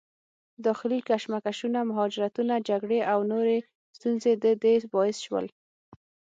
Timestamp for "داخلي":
0.65-0.99